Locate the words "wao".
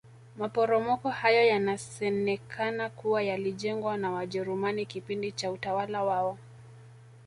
6.03-6.37